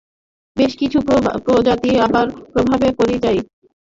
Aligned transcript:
বেশ 0.57 0.71
কিছু 0.77 0.97
প্রজাতি 1.45 1.91
আবার 2.05 2.25
স্বভাবে 2.51 2.87
পরিযায়ী। 2.99 3.39